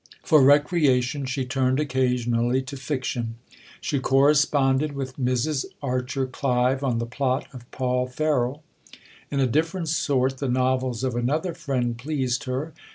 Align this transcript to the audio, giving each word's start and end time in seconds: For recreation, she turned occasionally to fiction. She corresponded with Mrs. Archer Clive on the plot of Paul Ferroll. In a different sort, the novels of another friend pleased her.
For 0.23 0.41
recreation, 0.41 1.27
she 1.27 1.45
turned 1.45 1.79
occasionally 1.79 2.63
to 2.63 2.75
fiction. 2.75 3.35
She 3.79 3.99
corresponded 3.99 4.93
with 4.93 5.17
Mrs. 5.17 5.65
Archer 5.79 6.25
Clive 6.25 6.83
on 6.83 6.97
the 6.97 7.05
plot 7.05 7.45
of 7.53 7.69
Paul 7.69 8.07
Ferroll. 8.07 8.63
In 9.29 9.39
a 9.39 9.45
different 9.45 9.89
sort, 9.89 10.39
the 10.39 10.49
novels 10.49 11.03
of 11.03 11.15
another 11.15 11.53
friend 11.53 11.95
pleased 11.95 12.45
her. 12.45 12.73